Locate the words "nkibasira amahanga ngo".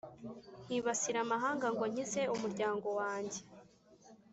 0.65-1.83